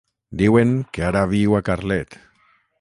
Diuen 0.39 0.71
que 0.97 1.05
ara 1.09 1.23
viu 1.35 1.55
a 1.61 1.63
Carlet. 1.71 2.21